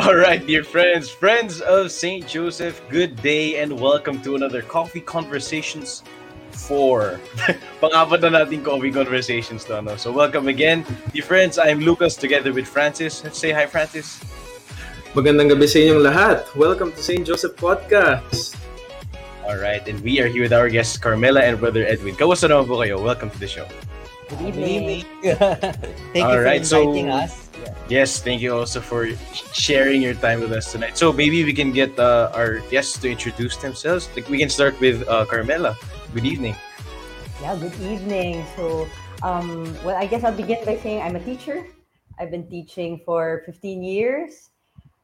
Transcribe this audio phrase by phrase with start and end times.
[0.00, 2.26] All right, dear friends, friends of St.
[2.26, 6.02] Joseph, good day and welcome to another Coffee Conversations
[6.56, 7.20] 4.
[7.84, 10.00] Pang-apat na natin Coffee Conversations to, ano?
[10.00, 10.88] So welcome again.
[11.12, 13.20] Dear friends, I'm Lucas together with Francis.
[13.20, 14.24] Let's say hi, Francis.
[15.12, 16.48] Magandang gabi sa inyong lahat.
[16.56, 17.28] Welcome to St.
[17.28, 18.56] Joseph Podcast.
[19.44, 22.16] All right, and we are here with our guests, Carmela and Brother Edwin.
[22.16, 22.96] Kamusta naman po kayo?
[22.96, 23.68] Welcome to the show.
[24.32, 25.04] Good evening.
[26.16, 27.49] Thank All you for right, so- inviting us.
[27.90, 29.10] Yes, thank you also for
[29.50, 30.94] sharing your time with us tonight.
[30.94, 34.06] So maybe we can get uh, our guests to introduce themselves.
[34.14, 35.74] Like we can start with uh, Carmela.
[36.14, 36.54] Good evening.
[37.42, 38.46] Yeah, good evening.
[38.54, 38.86] So,
[39.26, 41.66] um, well, I guess I'll begin by saying I'm a teacher.
[42.14, 44.50] I've been teaching for 15 years,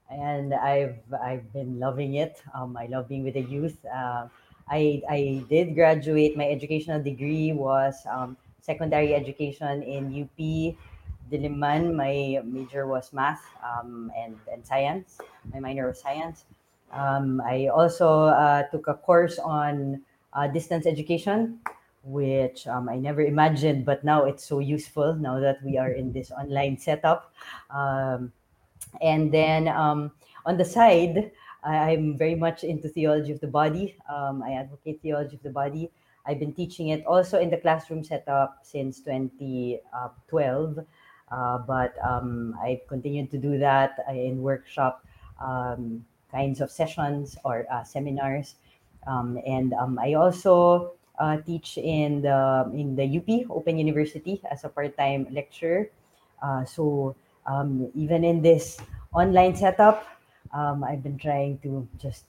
[0.07, 2.39] and I've I've been loving it.
[2.55, 3.83] Um, I love being with the youth.
[3.83, 4.31] Uh,
[4.71, 6.39] I I did graduate.
[6.39, 10.39] My educational degree was um, secondary education in UP
[11.31, 11.95] Diliman.
[11.95, 15.19] My major was math um, and and science.
[15.53, 16.45] My minor was science.
[16.93, 21.61] Um, I also uh, took a course on uh, distance education
[22.07, 26.13] which um, I never imagined, but now it's so useful now that we are in
[26.13, 27.35] this online setup.
[27.69, 28.31] Um,
[29.01, 30.13] and then um,
[30.45, 31.33] on the side,
[31.65, 33.97] I- I'm very much into theology of the body.
[34.09, 35.91] Um, I advocate theology of the body.
[36.27, 40.79] I've been teaching it also in the classroom setup since 2012,
[41.31, 45.05] uh, but um, I've continued to do that in workshop
[45.41, 48.55] um, kinds of sessions or uh, seminars.
[49.07, 54.65] Um, and um, I also uh, teach in the in the UP Open University as
[54.65, 55.91] a part-time lecturer.
[56.43, 57.17] Uh, so
[57.47, 58.79] um, even in this
[59.15, 60.07] online setup,
[60.53, 62.25] um, I've been trying to just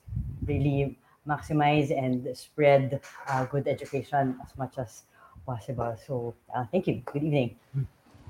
[0.46, 5.02] really maximize and spread uh, good education as much as
[5.44, 5.96] possible.
[6.06, 6.34] So
[6.72, 7.02] thank you.
[7.04, 7.56] Good evening.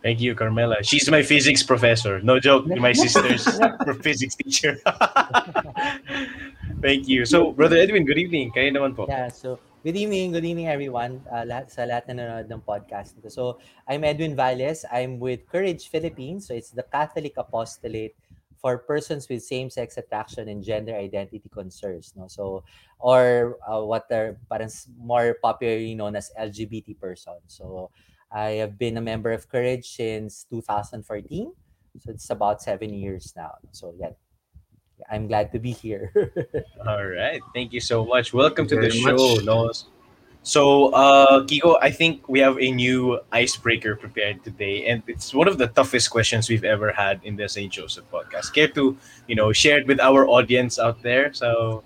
[0.02, 0.82] Thank you, Carmela.
[0.82, 2.20] She's my physics professor.
[2.22, 2.66] No joke.
[2.66, 3.46] My sister's
[4.02, 4.78] physics teacher.
[6.80, 7.24] Thank you.
[7.24, 8.52] So, Brother Edwin, good evening.
[8.54, 9.10] Kayo naman po.
[9.10, 13.18] Yeah, so good evening, good evening everyone uh, lahat, sa lahat na nanonood ng podcast.
[13.18, 13.30] nito.
[13.30, 13.58] So
[13.90, 14.86] I'm Edwin Valles.
[14.92, 16.46] I'm with Courage Philippines.
[16.46, 18.14] So it's the Catholic apostolate
[18.58, 22.14] for persons with same-sex attraction and gender identity concerns.
[22.14, 22.26] No?
[22.26, 22.62] So
[22.98, 27.46] or uh, what are parang s- more popularly known as LGBT persons.
[27.46, 27.90] So
[28.30, 31.52] I have been a member of Courage since 2014.
[31.98, 33.56] So it's about seven years now.
[33.72, 34.12] So yeah,
[35.10, 36.12] I'm glad to be here.
[36.86, 37.40] All right.
[37.54, 38.32] Thank you so much.
[38.32, 39.36] Welcome to the show.
[39.36, 39.44] much.
[39.44, 39.70] No?
[40.42, 45.48] So, uh, Kiko, I think we have a new icebreaker prepared today, and it's one
[45.48, 47.70] of the toughest questions we've ever had in the St.
[47.70, 48.54] Joseph podcast.
[48.54, 48.96] Care to,
[49.26, 51.34] you know, share it with our audience out there?
[51.34, 51.82] So,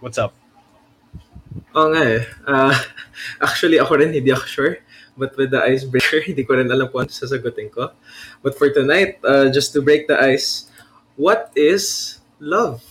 [0.00, 0.34] what's up?
[1.72, 2.24] Oo nga eh.
[2.44, 2.76] Ah,
[3.40, 4.74] actually, ako rin, hindi ako sure.
[5.18, 7.90] But with the icebreaker, hindi ko rin alam kung ano sasagutin ko.
[8.40, 10.70] But for tonight, uh, just to break the ice,
[11.18, 12.86] what is love?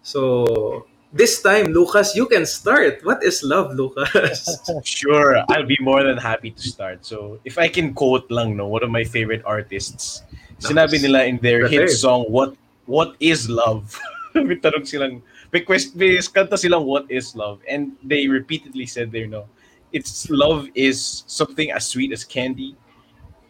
[0.00, 3.04] So, this time, Lucas, you can start.
[3.04, 4.48] What is love, Lucas?
[4.84, 7.06] Sure, I'll be more than happy to start.
[7.06, 10.24] So, if I can quote lang, no, one of my favorite artists,
[10.58, 13.96] sinabi nila in their hit song, "What What is love?"
[14.34, 15.24] may tanong silang,
[15.54, 19.48] may quest, may kanta silang, "What is love?" And they repeatedly said there, no,
[19.94, 22.76] it's love is something as sweet as candy.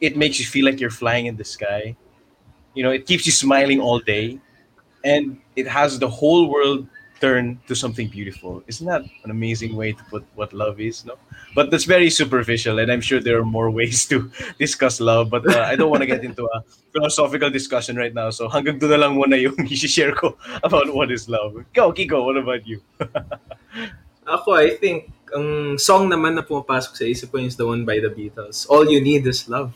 [0.00, 1.97] It makes you feel like you're flying in the sky.
[2.75, 4.38] You know, it keeps you smiling all day,
[5.05, 6.87] and it has the whole world
[7.21, 8.62] turn to something beautiful.
[8.66, 11.06] Isn't that an amazing way to put what love is?
[11.06, 11.16] No,
[11.55, 14.28] but that's very superficial, and I'm sure there are more ways to
[14.59, 15.31] discuss love.
[15.31, 16.61] But uh, I don't want to get into a
[16.93, 18.28] philosophical discussion right now.
[18.28, 21.56] So hanggang doon na lang muna yung i-share ko about what is love.
[21.72, 22.84] Go, Kiko, what about you?
[24.28, 28.03] Ako, I think, ang song naman na pumapasok sa isip ko is the one by
[28.03, 28.69] the Beatles.
[28.69, 29.73] All you need is love.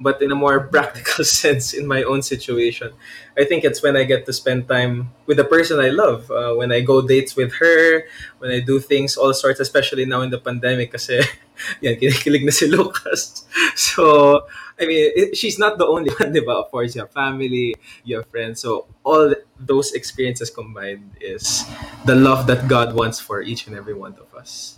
[0.00, 2.92] But in a more practical sense, in my own situation,
[3.36, 6.30] I think it's when I get to spend time with the person I love.
[6.30, 8.06] Uh, when I go dates with her,
[8.38, 11.20] when I do things, all sorts, especially now in the pandemic kasi,
[11.82, 13.42] yan, kinikilig na si Lucas.
[13.74, 14.46] So,
[14.78, 16.62] I mean, it, she's not the only one, di ba?
[16.62, 17.74] Of course, you have family,
[18.04, 18.62] your friends.
[18.62, 21.66] So, all those experiences combined is
[22.06, 24.77] the love that God wants for each and every one of us.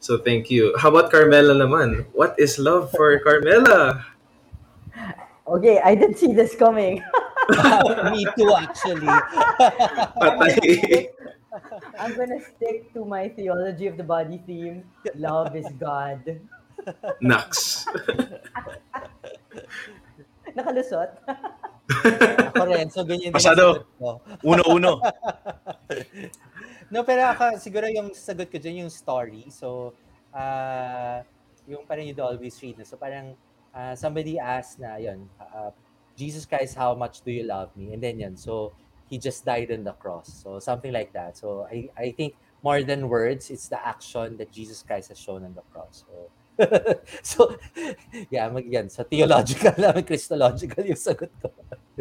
[0.00, 0.72] So thank you.
[0.80, 2.08] How about Carmela naman?
[2.16, 4.04] What is love for Carmela?
[5.44, 7.04] Okay, I didn't see this coming.
[8.12, 9.12] Me too, actually.
[10.16, 11.12] Patay.
[12.00, 14.88] I'm gonna stick to my theology of the body theme.
[15.20, 16.40] Love is God.
[17.20, 17.84] Naks.
[20.56, 21.10] Nakalusot.
[22.56, 24.22] Ako rin, so ganyan ko.
[24.46, 25.02] Uno-uno.
[26.90, 29.46] No, pero ako, siguro yung sagot ko dyan, yung story.
[29.48, 29.94] So,
[30.34, 31.22] ah
[31.70, 32.82] yung parang you'd always read.
[32.82, 33.38] So, parang
[33.70, 35.70] ah, somebody asked na, yun, ah,
[36.20, 37.92] Jesus Christ, how much do you love me?
[37.96, 38.36] And then yan.
[38.36, 38.72] So
[39.08, 40.28] he just died on the cross.
[40.28, 41.36] So something like that.
[41.40, 45.44] So I, I think more than words, it's the action that Jesus Christ has shown
[45.44, 46.04] on the cross.
[46.04, 46.28] So
[47.22, 47.56] so
[48.28, 48.90] yeah, mag yan.
[48.90, 49.72] So theological,
[50.04, 51.48] Christological yung sagot ko.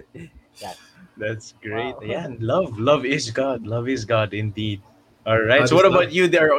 [0.59, 0.75] yeah.
[1.19, 1.99] That's great.
[1.99, 2.07] Wow.
[2.07, 3.67] Yeah, love, love is God.
[3.67, 4.81] Love is God indeed.
[5.27, 5.59] All right.
[5.59, 5.93] God so is what love.
[5.99, 6.49] about you there,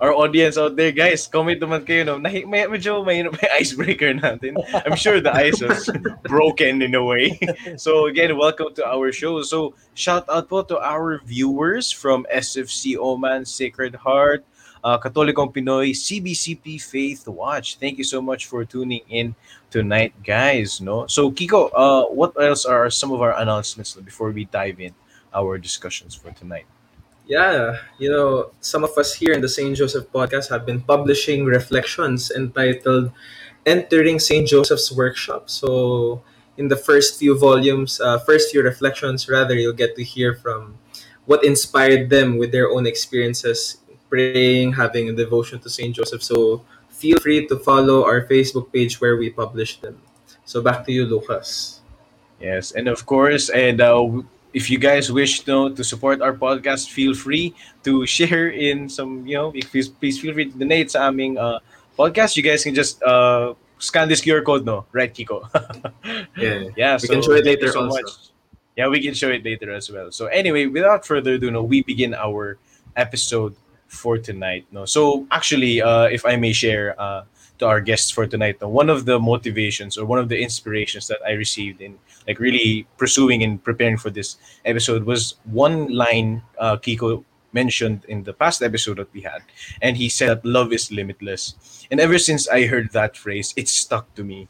[0.00, 1.26] our audience out there, guys?
[1.26, 2.16] Comment naman kayo, no?
[2.22, 4.54] Nahi, may, medyo may, may icebreaker natin.
[4.86, 5.90] I'm sure the ice was
[6.30, 7.36] broken in a way.
[7.76, 9.42] So again, welcome to our show.
[9.42, 14.46] So shout out po to our viewers from SFC Oman, Sacred Heart,
[14.84, 17.80] uh, Katolikong Pinoy, CBCP Faith Watch.
[17.80, 19.34] Thank you so much for tuning in
[19.70, 20.80] tonight, guys.
[20.80, 24.92] No, so Kiko, uh, what else are some of our announcements before we dive in
[25.32, 26.66] our discussions for tonight?
[27.26, 29.74] Yeah, you know, some of us here in the St.
[29.74, 33.10] Joseph podcast have been publishing reflections entitled
[33.64, 34.46] Entering St.
[34.46, 35.48] Joseph's Workshop.
[35.48, 36.20] So,
[36.58, 40.76] in the first few volumes, uh, first few reflections, rather, you'll get to hear from
[41.24, 43.78] what inspired them with their own experiences
[44.08, 45.94] praying, having a devotion to St.
[45.94, 46.22] Joseph.
[46.22, 50.00] So, feel free to follow our Facebook page where we publish them.
[50.44, 51.80] So, back to you, Lucas.
[52.40, 54.22] Yes, and of course, and uh,
[54.52, 59.26] if you guys wish to to support our podcast, feel free to share in some,
[59.26, 61.58] you know, if you, please feel free to donate sa aming uh,
[61.98, 62.36] podcast.
[62.36, 64.86] You guys can just uh, scan this QR code, no?
[64.92, 65.46] Right, Kiko?
[66.36, 66.70] Yeah.
[66.76, 68.32] yeah, We can show it later so also.
[68.76, 70.10] Yeah, we can show it later as well.
[70.10, 72.58] So anyway, without further ado, no, we begin our
[72.96, 73.54] episode
[73.94, 74.66] for tonight.
[74.72, 77.24] No, so actually, uh, if I may share uh,
[77.58, 81.06] to our guests for tonight, no, one of the motivations or one of the inspirations
[81.08, 86.42] that I received in like really pursuing and preparing for this episode was one line
[86.58, 89.42] uh, Kiko mentioned in the past episode that we had,
[89.80, 91.54] and he said that love is limitless.
[91.90, 94.48] And ever since I heard that phrase, it stuck to me.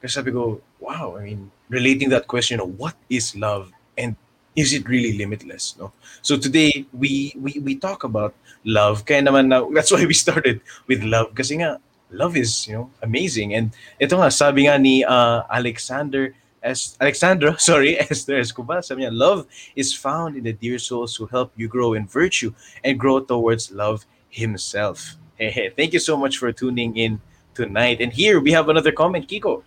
[0.00, 4.16] Kasi sabi go, wow, I mean, relating that question of what is love and
[4.56, 5.92] is it really limitless, no?
[6.22, 8.34] So today we we we talk about
[8.64, 9.04] love.
[9.04, 12.90] Kaya naman na, that's why we started with love kasi nga love is, you know,
[13.02, 13.54] amazing.
[13.54, 16.32] And ito nga sabi nga ni uh, Alexander
[16.64, 19.44] as Alexandra, sorry, Esther Escobar, sabi niya, love
[19.76, 23.70] is found in the dear souls who help you grow in virtue and grow towards
[23.70, 25.18] love himself.
[25.36, 27.20] Hey, hey, thank you so much for tuning in
[27.54, 28.00] tonight.
[28.00, 29.62] And here we have another comment, Kiko.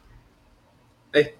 [1.14, 1.36] Hey.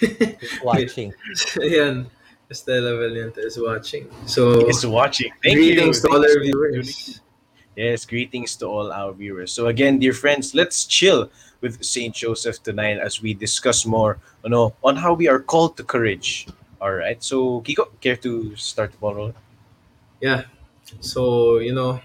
[0.62, 1.12] Watching.
[1.58, 2.06] Ayan.
[2.52, 4.08] Estela Valiente is watching.
[4.26, 5.32] So, is watching.
[5.42, 6.08] Thank greetings you.
[6.08, 7.20] to all our viewers.
[7.76, 9.50] Yes, greetings to all our viewers.
[9.50, 11.30] So again, dear friends, let's chill
[11.62, 15.78] with Saint Joseph tonight as we discuss more, you know, on how we are called
[15.78, 16.46] to courage.
[16.82, 17.22] All right.
[17.24, 19.34] So Kiko, care to start the ball rolling?
[20.20, 20.44] Yeah.
[21.00, 22.02] So, you know,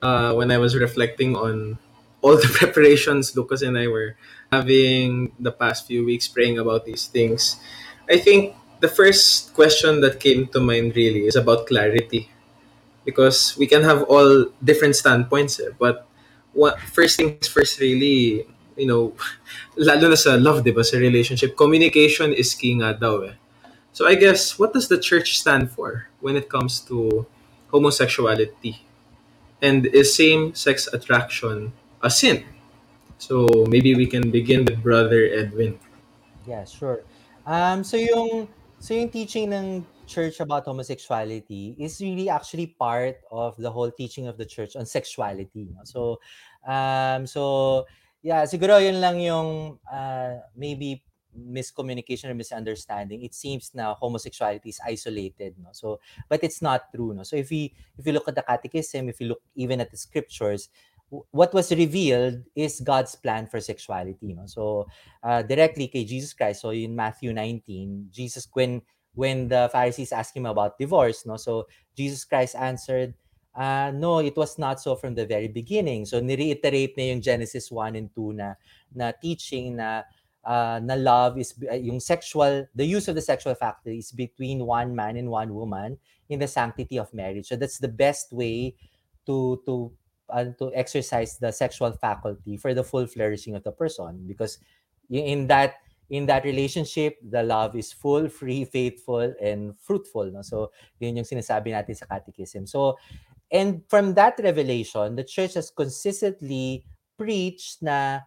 [0.00, 1.78] uh, when I was reflecting on
[2.22, 4.14] all the preparations Lucas and I were
[4.52, 7.58] having the past few weeks praying about these things,
[8.08, 12.30] I think the first question that came to mind really is about clarity.
[13.04, 16.06] Because we can have all different standpoints, eh, but
[16.52, 18.46] what first things first really,
[18.76, 19.14] you know,
[19.76, 23.34] lalo na sa love, di ba, sa relationship, communication is key nga daw eh.
[23.92, 27.26] So I guess, what does the church stand for when it comes to
[27.72, 28.84] homosexuality?
[29.58, 32.44] And is same-sex attraction a sin?
[33.18, 35.80] So maybe we can begin with Brother Edwin.
[36.46, 37.02] Yeah, sure.
[37.42, 38.46] Um, so yung
[38.78, 44.26] so yung teaching ng church about homosexuality is really actually part of the whole teaching
[44.26, 45.68] of the church on sexuality.
[45.74, 45.84] no?
[45.84, 46.18] So,
[46.66, 47.84] um, so
[48.22, 51.04] yeah, siguro yun lang yung uh, maybe
[51.36, 53.22] miscommunication or misunderstanding.
[53.22, 55.70] It seems na homosexuality is isolated, no.
[55.72, 57.22] So, but it's not true, no.
[57.22, 59.96] So if we if you look at the catechism, if you look even at the
[59.96, 60.68] scriptures,
[61.10, 64.44] what was revealed is God's plan for sexuality, no.
[64.46, 64.86] So
[65.22, 66.60] uh, directly kay Jesus Christ.
[66.60, 68.82] So in Matthew 19, Jesus when
[69.14, 71.36] when the Pharisees asked him about divorce, no.
[71.36, 73.14] So Jesus Christ answered,
[73.56, 76.04] uh, no, it was not so from the very beginning.
[76.04, 78.54] So ni-reiterate na yung Genesis 1 and 2 na
[78.94, 80.04] na teaching na
[80.44, 84.64] uh, na love is uh, yung sexual the use of the sexual factor is between
[84.64, 85.96] one man and one woman
[86.28, 87.48] in the sanctity of marriage.
[87.48, 88.76] So that's the best way
[89.24, 89.90] to to
[90.30, 94.24] uh, to exercise the sexual faculty for the full flourishing of the person.
[94.26, 94.58] Because
[95.10, 100.42] in that in that relationship the love is full free faithful and fruitful no?
[100.42, 102.66] So yun yung sinasabi natin sa catechism.
[102.66, 102.96] So
[103.52, 106.84] and from that revelation the church has consistently
[107.16, 108.20] preached na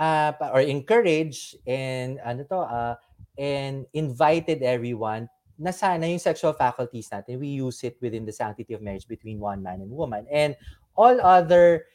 [0.00, 2.94] uh, or encouraged and ano to uh,
[3.36, 5.28] and invited everyone
[5.60, 9.36] na sana yung sexual faculties natin we use it within the sanctity of marriage between
[9.36, 10.24] one man and woman.
[10.32, 10.56] And
[10.96, 11.86] all other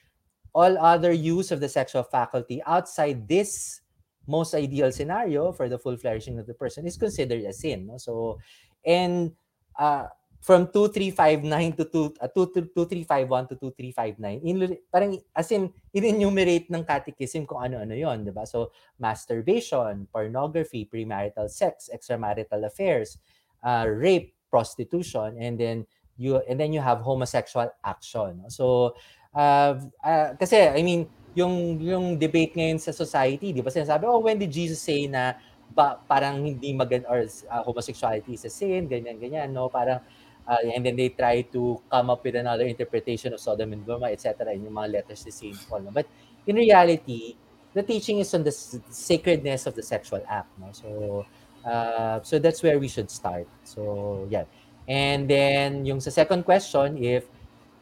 [0.56, 3.82] all other use of the sexual faculty outside this
[4.28, 7.88] most ideal scenario for the full flourishing of the person is considered a sin.
[7.88, 7.98] No?
[7.98, 8.40] So,
[8.86, 9.32] and
[9.78, 10.08] uh,
[10.42, 17.46] from 2359 to 2, uh, 2351 to 2359, in, parang as in, in-enumerate ng catechism
[17.46, 18.46] kung ano-ano yon di ba?
[18.46, 23.18] So, masturbation, pornography, premarital sex, extramarital affairs,
[23.66, 25.86] uh, rape, prostitution, and then
[26.18, 28.44] you and then you have homosexual action.
[28.48, 28.96] So,
[29.36, 33.70] uh, uh, kasi, I mean, yung yung debate ngayon sa society, 'di ba?
[33.70, 35.36] Sinasabi, oh, when did Jesus say na
[35.76, 39.68] ba, parang hindi maganda or uh, homosexuality is a sin, ganyan ganyan, no?
[39.68, 40.00] Parang
[40.48, 44.16] uh, and then they try to come up with another interpretation of Sodom and Gomorrah,
[44.16, 44.56] etc.
[44.56, 45.84] in yung mga letters ni Saint Paul.
[45.84, 45.92] No?
[45.92, 46.08] But
[46.48, 47.36] in reality,
[47.76, 48.56] the teaching is on the
[48.90, 50.72] sacredness of the sexual act, no?
[50.72, 51.26] So
[51.68, 53.48] uh, so that's where we should start.
[53.68, 54.48] So yeah.
[54.88, 57.26] And then yung sa second question, if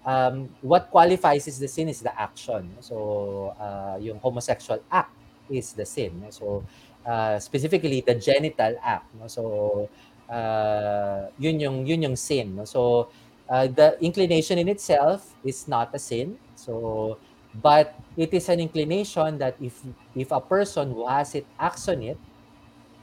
[0.06, 2.72] um, what qualifies is the sin is the action.
[2.80, 5.12] So, uh, yung homosexual act
[5.50, 6.24] is the sin.
[6.30, 6.64] So,
[7.06, 9.08] uh, specifically the genital act.
[9.28, 9.90] So,
[10.30, 12.60] uh, yun yung yun yung sin.
[12.66, 13.10] So,
[13.50, 16.38] uh, the inclination in itself is not a sin.
[16.56, 17.18] So,
[17.62, 19.82] but it is an inclination that if
[20.16, 22.18] if a person who has it acts on it,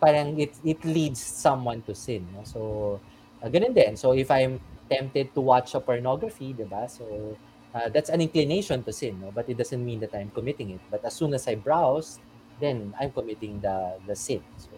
[0.01, 2.27] parang it it leads someone to sin.
[2.45, 3.01] So,
[3.43, 3.97] uh, ganun din.
[3.97, 6.89] So, if I'm tempted to watch a pornography, di ba?
[6.89, 7.37] So,
[7.75, 9.31] uh, that's an inclination to sin, no?
[9.31, 10.81] But it doesn't mean that I'm committing it.
[10.91, 12.19] But as soon as I browse,
[12.61, 14.43] then I'm committing the, the sin.
[14.59, 14.69] So,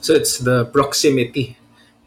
[0.00, 1.58] so it's the proximity,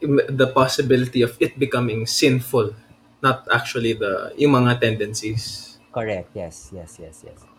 [0.01, 2.73] the possibility of it becoming sinful,
[3.21, 5.77] not actually the yung mga tendencies.
[5.93, 6.33] Correct.
[6.33, 7.52] Yes, yes, yes, yes.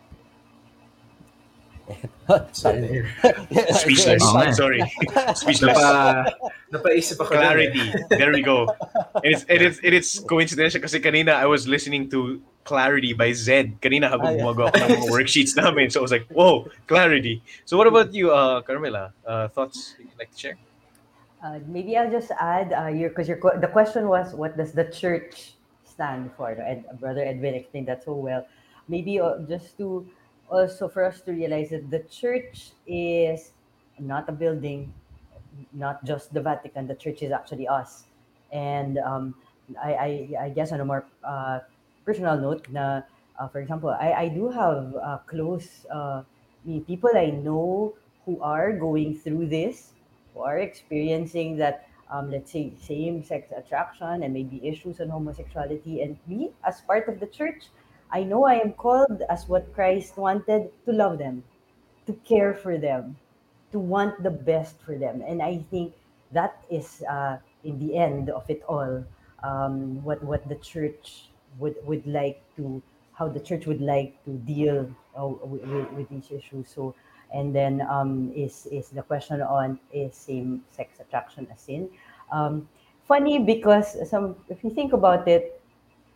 [2.53, 4.23] Speechless.
[4.25, 4.53] Okay.
[4.53, 4.81] Sorry.
[5.35, 5.77] Speechless.
[5.77, 6.33] Napa,
[6.73, 7.37] napaisip ako.
[7.37, 7.93] Clarity.
[8.09, 8.67] There we go.
[9.21, 13.33] And it's, it is, it is coincidental kasi kanina I was listening to Clarity by
[13.37, 13.77] Zed.
[13.81, 14.45] Kanina habang Ah, yeah.
[14.49, 15.93] gumagawa ko ng mga worksheets namin.
[15.93, 17.45] So I was like, whoa, Clarity.
[17.69, 19.13] So what about you, uh, Carmela?
[19.27, 20.57] Uh, thoughts you'd like to share?
[21.45, 24.89] Uh, maybe I'll just add uh, your because your the question was what does the
[24.89, 26.49] church stand for?
[26.57, 28.49] And Brother Edwin explained that so well.
[28.89, 30.09] Maybe uh, just to
[30.55, 33.53] also for us to realize that the church is
[33.99, 34.93] not a building,
[35.73, 36.87] not just the Vatican.
[36.87, 38.05] The church is actually us.
[38.53, 39.35] And um,
[39.83, 40.11] I, I,
[40.47, 41.61] I guess on a more uh,
[42.05, 43.03] personal note, na,
[43.39, 46.23] uh, for example, I, I do have uh, close uh,
[46.87, 47.95] people I know
[48.25, 49.93] who are going through this,
[50.33, 56.03] who are experiencing that, um, let's say, same-sex attraction and maybe issues on homosexuality.
[56.03, 57.69] And me, as part of the church,
[58.11, 61.43] I know I am called as what Christ wanted to love them,
[62.07, 63.17] to care for them,
[63.73, 65.23] to want the best for them.
[65.27, 65.95] And I think
[66.33, 69.05] that is, uh, in the end of it all,
[69.43, 72.83] um, what what the church would would like to,
[73.15, 76.69] how the church would like to deal uh, with, with, these issues.
[76.69, 76.95] So,
[77.33, 81.91] and then um, is is the question on is same sex attraction a sin?
[82.33, 82.69] Um,
[83.07, 85.61] funny because some if you think about it,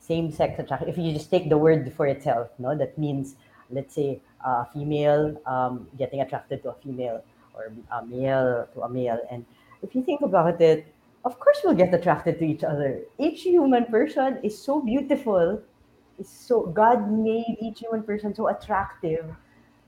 [0.09, 0.89] same sex attraction.
[0.89, 3.37] If you just take the word for itself, no, that means
[3.71, 7.23] let's say a female um, getting attracted to a female
[7.55, 9.21] or a male to a male.
[9.31, 9.45] And
[9.83, 10.87] if you think about it,
[11.25, 13.03] of course we'll get attracted to each other.
[13.19, 15.61] Each human person is so beautiful.
[16.19, 19.27] Is so God made each human person so attractive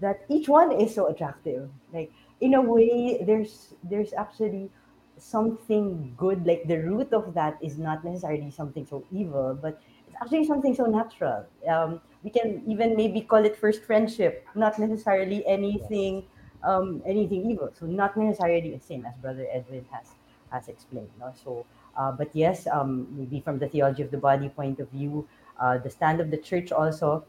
[0.00, 1.68] that each one is so attractive.
[1.92, 4.70] Like in a way, there's there's actually
[5.18, 6.46] something good.
[6.46, 10.74] Like the root of that is not necessarily something so evil, but it's actually something
[10.74, 11.46] so natural.
[11.68, 16.24] Um, we can even maybe call it first friendship, not necessarily anything
[16.62, 17.70] um, anything evil.
[17.78, 20.08] So not necessarily the same as Brother Edwin has
[20.50, 21.08] has explained.
[21.18, 21.32] No?
[21.42, 21.64] So,
[21.96, 25.26] uh, but yes, um, maybe from the theology of the body point of view,
[25.60, 27.24] uh, the stand of the church also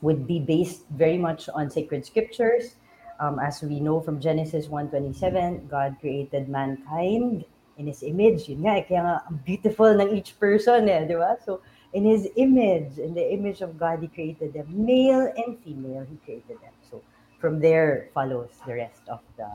[0.00, 2.76] would be based very much on sacred scriptures.
[3.20, 7.44] Um, as we know from Genesis 1.27, God created mankind
[7.78, 8.48] in His image.
[8.48, 9.16] Yun nga, eh, kaya nga,
[9.46, 11.38] beautiful ng each person, eh, di ba?
[11.42, 11.62] So,
[11.94, 14.66] in His image, in the image of God, He created them.
[14.68, 16.74] Male and female, He created them.
[16.90, 17.02] So,
[17.40, 19.48] from there follows the rest of the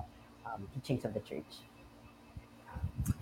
[0.45, 1.61] um, teachings of the church.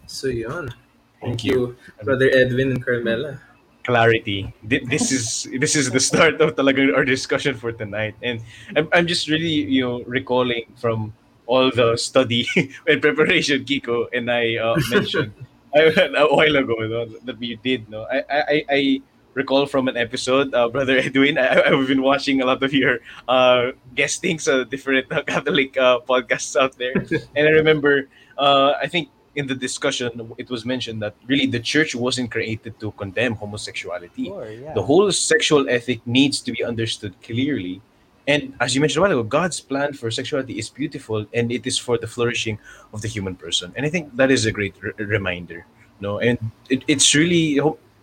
[0.05, 0.73] So yun.
[1.19, 3.41] Thank you, Brother Edwin and Carmela.
[3.87, 4.51] clarity.
[4.61, 8.43] This is this is the start of talagang our discussion for tonight, and
[8.75, 11.15] I'm I'm just really you know recalling from
[11.47, 12.43] all the study
[12.91, 15.46] and preparation Kiko and I uh, mentioned I,
[16.17, 17.89] a while ago no, that we did.
[17.89, 19.01] No, I I, I-
[19.37, 21.37] recall from an episode, uh, Brother Edwin.
[21.37, 25.99] I, I've been watching a lot of your uh, guestings uh, different uh, Catholic uh,
[26.09, 26.97] podcasts out there,
[27.37, 31.59] and I remember uh, I think in the discussion it was mentioned that really the
[31.59, 34.73] church wasn't created to condemn homosexuality Sure, yeah.
[34.73, 37.79] the whole sexual ethic needs to be understood clearly
[38.27, 41.65] And as you mentioned a while ago, God's plan for sexuality is beautiful and it
[41.65, 42.59] is for the flourishing
[42.93, 43.71] of the human person.
[43.75, 45.65] And I think that is a great r- reminder.
[46.01, 46.37] No, and
[46.69, 47.59] it, it's really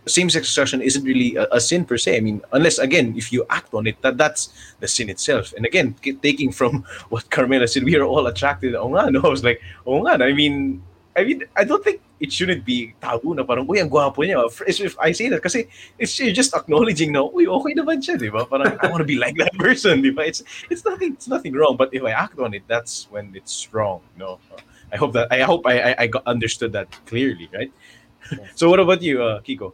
[0.07, 2.17] same-sex attraction isn't really a, a, sin per se.
[2.17, 5.55] I mean, unless again, if you act on it, that that's the sin itself.
[5.57, 8.75] And again, taking from what Carmela said, we are all attracted.
[8.75, 10.25] Oh no, I was like, oh nga.
[10.25, 10.83] I mean,
[11.17, 14.43] I mean, I don't think it shouldn't be taboo na parang, uy, ang gwapo niya.
[14.67, 15.69] If I say that, kasi
[15.99, 18.45] it's you're just acknowledging na, uy, okay naman siya, di ba?
[18.45, 20.27] Parang, I want to be like that person, di ba?
[20.27, 21.77] It's, it's nothing, it's nothing wrong.
[21.77, 24.43] But if I act on it, that's when it's wrong, no?
[24.91, 27.73] I hope that, I hope I, I, I got understood that clearly, right?
[28.55, 29.73] so what about you, uh, Kiko?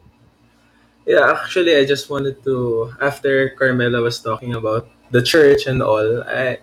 [1.07, 6.23] Yeah, actually, I just wanted to, after Carmela was talking about the church and all,
[6.23, 6.61] I,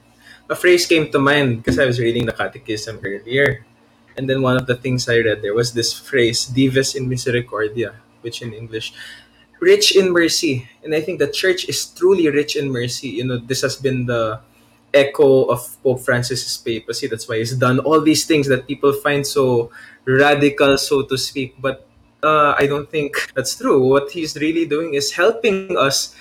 [0.50, 3.67] a phrase came to mind because I was reading the catechism earlier.
[4.18, 7.94] And then one of the things I read there was this phrase, Dives in Misericordia,
[8.22, 8.94] which in English,
[9.60, 10.68] rich in mercy.
[10.84, 13.10] And I think the church is truly rich in mercy.
[13.10, 14.42] You know, this has been the
[14.94, 17.08] echo of Pope Francis's papacy.
[17.08, 19.70] That's why he's done all these things that people find so
[20.06, 21.56] radical, so to speak.
[21.62, 21.88] But
[22.24, 23.86] uh, I don't think that's true.
[23.88, 26.16] What he's really doing is helping us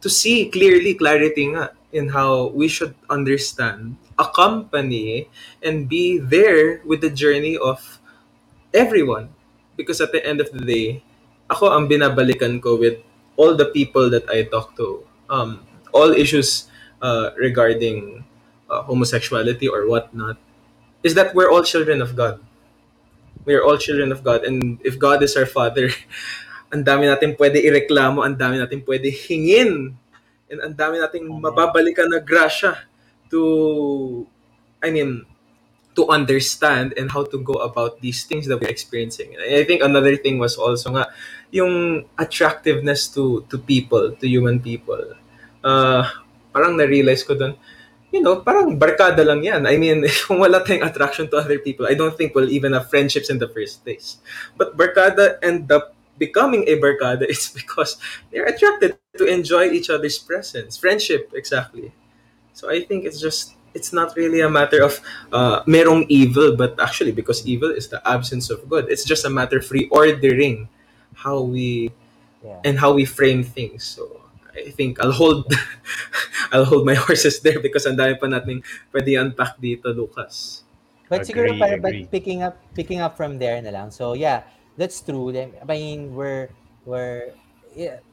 [0.00, 1.52] to see clearly, clarity
[1.92, 5.26] in how we should understand, accompany,
[5.58, 7.98] and be there with the journey of
[8.70, 9.34] everyone.
[9.74, 11.02] Because at the end of the day,
[11.50, 13.02] ako ang binabalikan ko with
[13.34, 16.70] all the people that I talk to, um, all issues
[17.02, 18.24] uh, regarding
[18.70, 20.38] uh, homosexuality or whatnot,
[21.02, 22.38] is that we're all children of God.
[23.44, 24.44] We are all children of God.
[24.46, 25.90] And if God is our Father,
[26.72, 29.98] ang dami natin pwede ireklamo, ang dami natin pwede hingin,
[30.48, 32.91] and ang dami nating mababalikan na grasya
[33.32, 34.26] to,
[34.84, 35.26] I mean,
[35.94, 39.36] to understand and how to go about these things that we're experiencing.
[39.36, 41.12] I think another thing was also nga,
[41.50, 45.16] yung attractiveness to to people, to human people.
[45.60, 46.08] Uh,
[46.52, 47.56] parang na-realize ko doon,
[48.12, 49.68] you know, parang barkada lang yan.
[49.68, 52.88] I mean, kung wala tayong attraction to other people, I don't think we'll even have
[52.88, 54.20] friendships in the first place.
[54.56, 57.96] But barkada end up becoming a barkada is because
[58.32, 60.76] they're attracted to enjoy each other's presence.
[60.76, 61.92] Friendship, exactly.
[62.52, 65.00] So I think it's just, it's not really a matter of
[65.32, 68.90] uh, merong evil, but actually because evil is the absence of good.
[68.90, 70.68] It's just a matter of reordering
[71.14, 71.92] how we,
[72.44, 72.60] yeah.
[72.64, 73.84] and how we frame things.
[73.84, 74.22] So
[74.54, 75.48] I think I'll hold
[76.52, 78.60] I'll hold my horses there because ang dami pa nating
[78.92, 80.64] pwede unpack dito, Lucas.
[81.08, 83.88] But agree, siguro para but picking up picking up from there na lang.
[83.92, 84.44] So yeah,
[84.76, 85.32] that's true.
[85.32, 86.52] I mean, we're
[86.84, 87.32] we're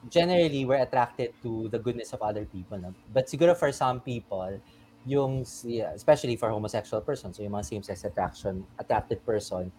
[0.10, 2.78] generally we're attracted to the goodness of other people.
[2.78, 2.94] No?
[3.14, 4.60] But siguro for some people,
[5.06, 9.72] yung yeah, especially for homosexual persons, so yung mga same-sex attraction attracted person,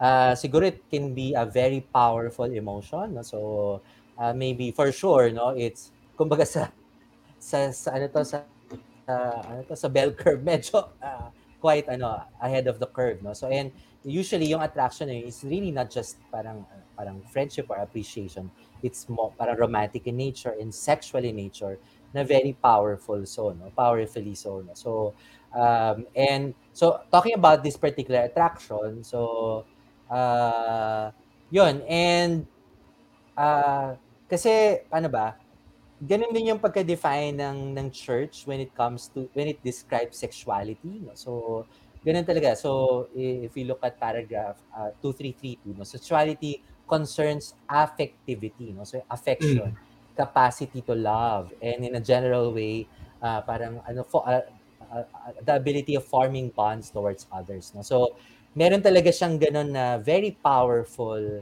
[0.00, 3.14] uh, siguro it can be a very powerful emotion.
[3.14, 3.22] No?
[3.22, 3.82] So
[4.18, 6.68] uh, maybe for sure no it's kumbaga sa
[7.38, 8.46] sa, sa ano to sa
[9.08, 11.28] uh, ano to sa bell curve medyo uh,
[11.62, 13.70] quite ano ahead of the curve no so and
[14.02, 16.66] usually yung attraction eh, is really not just parang
[17.02, 18.46] parang friendship or appreciation
[18.86, 21.82] it's more parang romantic in nature and sexual in nature
[22.14, 25.10] na very powerful so no powerfully so no so
[25.58, 29.66] um and so talking about this particular attraction so
[30.06, 31.10] uh
[31.50, 32.46] yun and
[33.34, 33.98] uh
[34.32, 35.36] kasi ano ba,
[36.00, 41.04] ganun din yung pagka-define ng ng church when it comes to when it describes sexuality,
[41.04, 41.12] no?
[41.12, 41.30] So
[42.00, 42.56] ganun talaga.
[42.56, 48.84] So if you look at paragraph uh, 2332, no, sexuality concerns affectivity, no?
[48.84, 49.76] So affection, mm.
[50.16, 52.86] capacity to love and in a general way
[53.22, 54.42] uh, parang ano for uh,
[54.92, 55.04] uh,
[55.40, 57.80] the ability of forming bonds towards others, no?
[57.80, 58.16] So
[58.52, 61.40] meron talaga siyang ganun na very powerful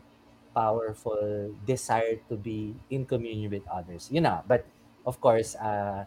[0.50, 4.10] powerful desire to be in communion with others.
[4.10, 4.66] You know, but
[5.06, 6.04] of course, uh,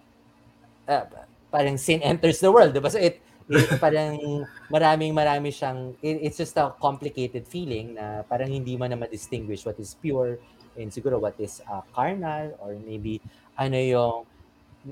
[0.88, 1.06] uh,
[1.52, 2.92] parang sin enters the world, diba?
[2.92, 3.33] So it, it
[3.84, 8.96] parang maraming marami siyang, it, it's just a complicated feeling na parang hindi mo na
[8.96, 10.40] ma-distinguish what is pure
[10.80, 13.22] and siguro what is uh, carnal or maybe
[13.60, 14.18] ano yung,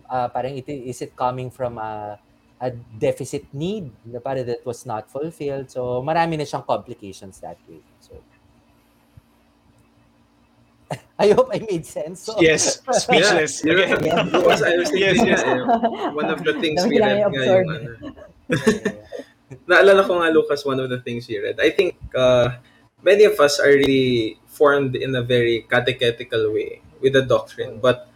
[0.09, 2.19] uh, parang it, is it coming from a,
[2.61, 5.71] a deficit need na parang that was not fulfilled.
[5.71, 7.81] So marami na siyang complications that way.
[7.99, 8.21] So
[11.19, 12.21] I hope I made sense.
[12.27, 13.63] So, yes, speechless.
[13.63, 13.95] Yeah, yeah.
[14.01, 14.23] yeah.
[14.23, 18.11] Because I was thinking, yes, yeah, one of the things we read nga yung, ano,
[19.69, 21.59] naalala ko nga, Lucas, one of the things we read.
[21.59, 22.59] I think uh,
[23.03, 28.07] many of us are really formed in a very catechetical way with the doctrine, but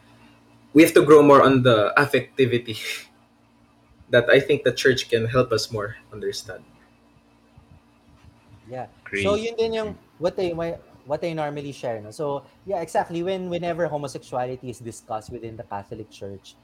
[0.73, 2.77] we have to grow more on the affectivity
[4.09, 6.63] that I think the church can help us more understand.
[8.69, 8.87] Yeah.
[9.03, 9.23] Great.
[9.23, 12.01] So yun din yung what I my what I normally share.
[12.01, 12.11] No?
[12.11, 13.23] So, yeah, exactly.
[13.23, 16.55] When whenever homosexuality is discussed within the Catholic Church,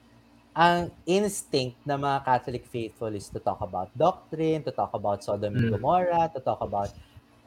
[0.52, 5.56] ang instinct ng mga Catholic faithful is to talk about doctrine, to talk about Sodom
[5.56, 5.80] and Mm.
[5.80, 6.92] Gomorrah, to talk about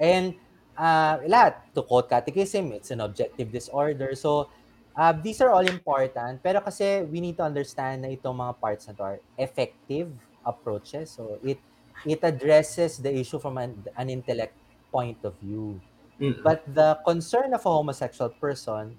[0.01, 0.33] and
[0.75, 4.17] uh, lahat to quote catechism, it's an objective disorder.
[4.17, 4.49] So
[4.97, 8.89] uh, these are all important, pero kasi we need to understand na itong mga parts
[8.89, 10.09] na to are effective
[10.41, 11.13] approaches.
[11.13, 11.61] So it
[12.09, 14.57] it addresses the issue from an, an intellect
[14.89, 15.77] point of view.
[16.17, 16.41] Mm.
[16.41, 18.97] But the concern of a homosexual person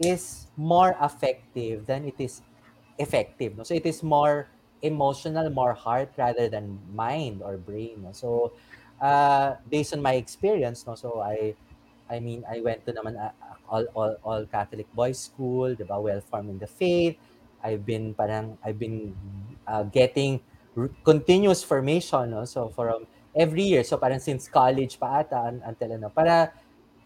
[0.00, 2.40] is more effective than it is
[2.98, 3.56] effective.
[3.56, 3.62] No?
[3.64, 4.48] So it is more
[4.82, 8.02] emotional, more heart rather than mind or brain.
[8.02, 8.12] No?
[8.12, 8.52] So
[9.00, 11.54] uh, based on my experience, no, so I
[12.08, 13.32] I mean, I went to naman a-
[13.68, 17.16] all, all, all Catholic boys school, diba, well formed in the faith.
[17.64, 19.16] I've been parang I've been
[19.66, 20.40] uh, getting
[20.76, 22.44] r- continuous formation, no?
[22.44, 26.52] So from every year, so parang since college pa ata un- until ano, para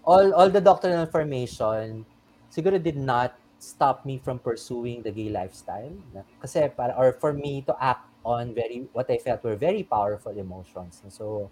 [0.03, 2.05] all all the doctrinal formation
[2.51, 5.93] siguro did not stop me from pursuing the gay lifestyle.
[6.41, 10.33] Kasi para or for me to act on very what I felt were very powerful
[10.33, 11.03] emotions.
[11.11, 11.51] So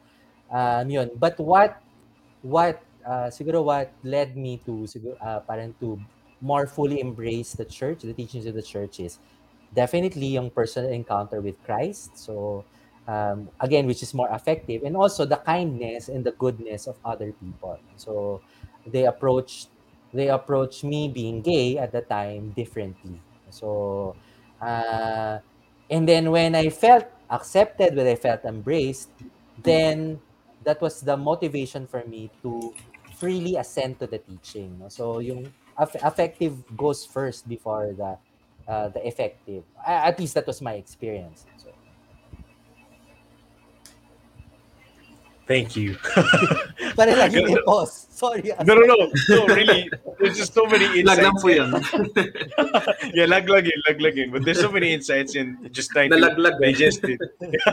[0.50, 1.10] um yun.
[1.18, 1.82] But what
[2.42, 5.98] what uh, siguro what led me to siguro uh, parang to
[6.40, 9.18] more fully embrace the church, the teachings of the church is
[9.74, 12.14] definitely yung personal encounter with Christ.
[12.18, 12.64] So
[13.08, 17.32] um, again, which is more effective, and also the kindness and the goodness of other
[17.32, 17.78] people.
[17.96, 18.42] So
[18.86, 19.68] they approached
[20.16, 23.22] they approached me being gay at the time differently.
[23.50, 24.16] So
[24.60, 25.38] uh,
[25.90, 29.10] and then when I felt accepted, when I felt embraced,
[29.56, 30.20] then
[30.64, 32.74] that was the motivation for me to
[33.14, 34.78] freely assent to the teaching.
[34.78, 34.88] No?
[34.88, 38.18] So yung aff- affective goes first before the
[38.66, 39.64] uh, the effective.
[39.86, 41.46] At least that was my experience.
[41.56, 41.75] So
[45.46, 45.94] Thank you.
[46.98, 48.10] Para lagi may pause.
[48.10, 48.42] Sorry.
[48.66, 48.96] no, no, no.
[49.30, 49.86] No, really.
[50.18, 51.42] There's just so many Lag lang insights.
[51.44, 51.70] po yun.
[53.14, 54.32] yeah, laglag yun, laglag yun.
[54.32, 56.72] But there's so many insights in just trying to Nalaglag eh.
[56.72, 57.20] digest it.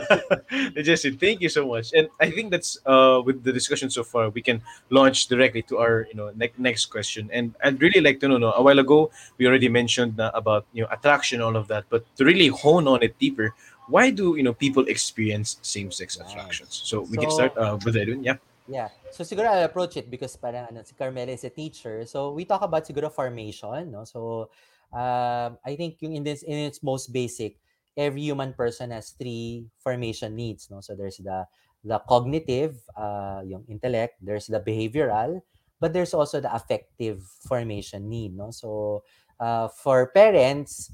[0.76, 1.18] digest it.
[1.18, 1.90] Thank you so much.
[1.96, 4.60] And I think that's uh with the discussion so far, we can
[4.94, 7.26] launch directly to our you know ne- next question.
[7.32, 8.38] And I'd really like to know.
[8.38, 9.10] No, a while ago
[9.40, 11.88] we already mentioned na about you know attraction, all of that.
[11.88, 13.56] But to really hone on it deeper,
[13.88, 16.30] why do you know people experience same-sex Nice.
[16.30, 16.82] attractions?
[16.84, 18.24] So we can start uh, with Edwin.
[18.24, 18.36] Yeah.
[18.68, 18.88] Yeah.
[19.12, 22.06] So siguro I'll approach it because parang ano, si Carmela is a teacher.
[22.06, 24.04] So we talk about siguro formation, no?
[24.04, 24.48] So
[24.92, 27.60] um, I think yung in this in its most basic,
[27.96, 30.80] every human person has three formation needs, no?
[30.80, 31.44] So there's the
[31.84, 35.44] the cognitive, uh, yung intellect, there's the behavioral,
[35.76, 38.48] but there's also the affective formation need, no?
[38.48, 39.04] So
[39.36, 40.88] uh, for parents,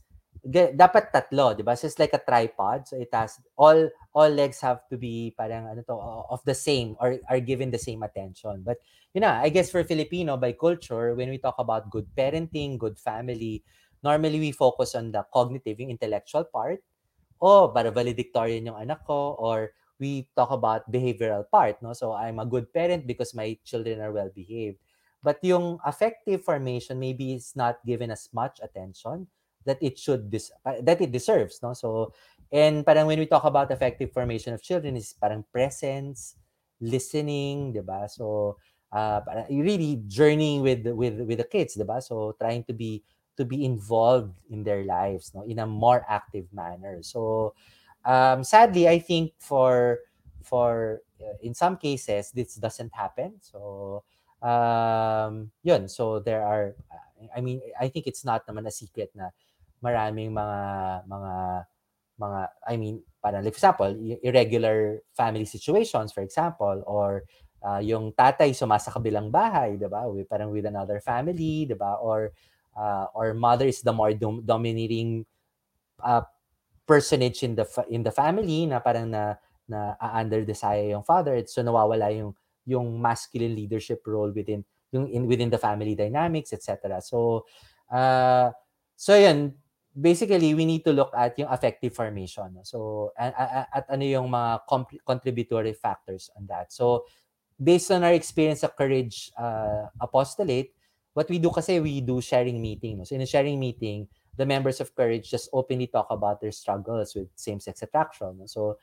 [0.49, 1.77] dapat tatlo, di ba?
[1.77, 2.89] So it's like a tripod.
[2.89, 5.97] So it has all all legs have to be parang ano to
[6.33, 8.65] of the same or are given the same attention.
[8.65, 8.81] But
[9.13, 12.97] you know, I guess for Filipino by culture, when we talk about good parenting, good
[12.97, 13.63] family,
[14.01, 16.81] normally we focus on the cognitive, yung intellectual part.
[17.41, 21.93] Oh, para valedictorian yung anak ko or we talk about behavioral part, no?
[21.93, 24.81] So I'm a good parent because my children are well behaved.
[25.21, 29.29] But yung affective formation maybe is not given as much attention
[29.67, 31.73] that it should dis- that it deserves, no?
[31.75, 32.13] So
[32.53, 36.35] and parang when we talk about effective formation of children is parang presence,
[36.81, 38.09] listening, 'di ba?
[38.09, 38.57] So
[38.91, 42.01] uh parang really journeying with with with the kids, 'di ba?
[42.03, 43.03] So trying to be
[43.39, 47.01] to be involved in their lives, no, in a more active manner.
[47.03, 47.55] So
[48.05, 50.01] um sadly I think for
[50.43, 53.39] for uh, in some cases this doesn't happen.
[53.45, 54.03] So
[54.43, 56.75] um yun, so there are
[57.37, 59.31] I mean I think it's not naman a secret na
[59.81, 60.61] maraming mga
[61.09, 61.33] mga
[62.21, 63.91] mga I mean parang like for example
[64.21, 67.25] irregular family situations for example or
[67.65, 70.09] uh, yung tatay sumasa kabilang bahay 'di ba?
[70.09, 72.01] With parang with another family 'di ba?
[72.01, 72.33] Or
[72.77, 75.25] uh, or mother is the more dom- dominating
[76.01, 76.25] uh,
[76.89, 79.37] personage in the fa- in the family na parang na
[79.69, 81.41] na under desire yung father.
[81.47, 82.33] So nawawala yung
[82.69, 87.47] yung masculine leadership role within yung in within the family dynamics etc so
[87.91, 88.51] uh
[88.99, 89.55] so yun
[89.99, 92.63] basically we need to look at yung affective formation.
[92.65, 96.73] So a- a- a- at ano yung mga comp- contributory factors on that.
[96.73, 97.07] So
[97.63, 100.73] based on our experience sa courage uh, apostolate
[101.13, 104.81] what we do kasi we do sharing meeting so in a sharing meeting the members
[104.81, 108.79] of courage just openly talk about their struggles with same-sex attraction so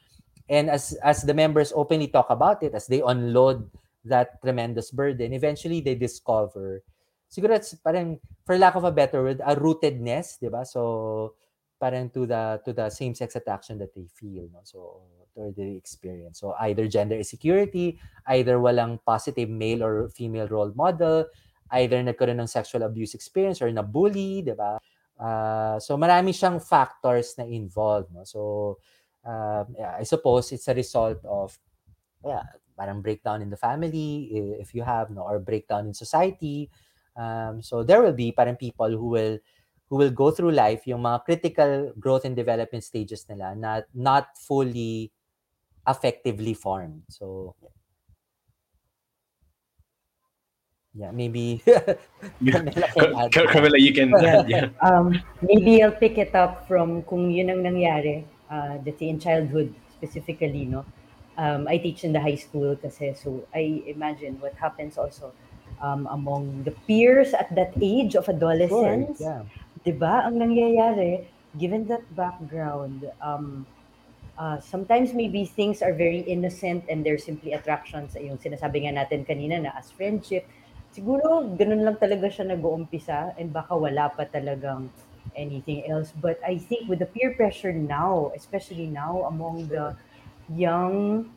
[0.49, 3.69] and as as the members openly talk about it as they unload
[4.05, 6.83] that tremendous burden eventually they discover
[7.27, 11.35] siguro it's parang for lack of a better word a rootedness di ba so
[11.77, 15.03] parang to the to the same sex attraction that they feel no so
[15.37, 17.99] or they experience so either gender insecurity
[18.33, 21.27] either walang positive male or female role model
[21.77, 24.81] either nagkaroon ng sexual abuse experience or na-bully di ba
[25.17, 28.13] Uh, so marami siyang factors na involved.
[28.13, 28.21] No?
[28.23, 28.77] So
[29.25, 29.65] uh,
[29.97, 31.57] I suppose it's a result of
[32.21, 32.45] yeah,
[32.77, 34.29] parang breakdown in the family
[34.61, 36.69] if you have no or breakdown in society.
[37.17, 39.41] Um, so there will be parang people who will
[39.89, 44.37] who will go through life yung mga critical growth and development stages nila not not
[44.37, 45.09] fully
[45.87, 47.01] effectively formed.
[47.09, 47.55] So
[50.93, 51.63] yeah, maybe
[52.51, 54.13] Carmela can Carmela, you can.
[54.21, 54.43] Yeah.
[54.53, 54.67] yeah.
[54.81, 59.17] Um, maybe I'll pick it up from kung yun ang nangyari, uh, let's say in
[59.17, 60.85] childhood specifically, no?
[61.37, 65.37] Um, I teach in the high school kasi, so I imagine what happens also
[65.81, 69.19] um, among the peers at that age of adolescence.
[69.21, 69.43] yeah.
[69.87, 70.27] 'di ba?
[70.27, 71.23] Ang nangyayari,
[71.55, 73.63] given that background, um,
[74.35, 78.11] uh, sometimes maybe things are very innocent and they're simply attractions.
[78.19, 80.43] Yung sinasabi nga natin kanina na as friendship,
[80.91, 84.91] siguro ganun lang talaga siya nag-uumpisa and baka wala pa talagang
[85.39, 86.11] anything else.
[86.11, 89.95] But I think with the peer pressure now, especially now among the
[90.51, 91.29] young,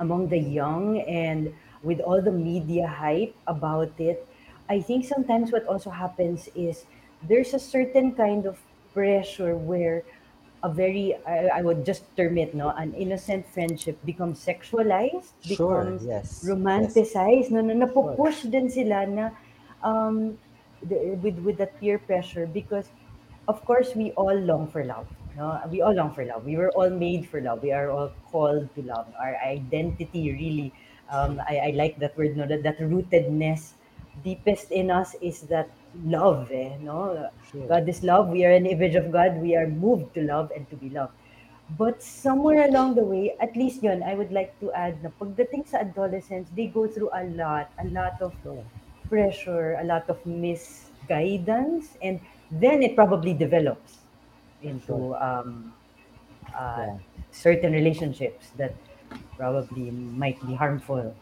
[0.00, 1.52] among the young and
[1.84, 4.26] with all the media hype about it,
[4.68, 6.86] I think sometimes what also happens is
[7.22, 8.60] there's a certain kind of
[8.92, 10.04] pressure where
[10.62, 15.44] a very I, I would just term it no an innocent friendship becomes sexualized Sure,
[15.46, 16.56] becomes yes.
[16.72, 16.90] yes.
[16.90, 19.30] romanticized no no napupush din sila na
[19.84, 20.38] um
[20.80, 22.88] the, with with that peer pressure because
[23.48, 26.72] of course we all long for love no we all long for love we were
[26.72, 30.72] all made for love we are all called to love our identity really
[31.16, 33.72] um i, I like that word no that, that rootedness
[34.22, 35.68] deepest in us is that
[36.16, 37.72] love eh, no Sure.
[37.72, 40.68] god is love we are an image of god we are moved to love and
[40.70, 41.14] to be loved
[41.78, 45.64] but somewhere along the way at least yun i would like to add na pagdating
[45.66, 48.64] sa adolescence they go through a lot a lot of Sure.
[49.08, 54.04] pressure a lot of misguidance and then it probably develops
[54.62, 55.74] into um,
[56.56, 56.98] uh, Yeah.
[57.30, 58.74] certain relationships that
[59.36, 61.16] probably might be harmful